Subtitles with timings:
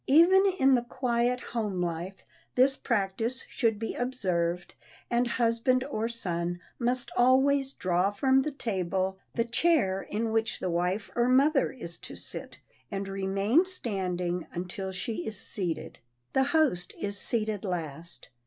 [0.07, 4.73] Even in the quiet home life this practise should be observed,
[5.11, 10.71] and husband or son must always draw from the table the chair in which the
[10.71, 12.57] wife or mother is to sit,
[12.89, 15.99] and remain standing until she is seated.
[16.33, 18.29] The host is seated last.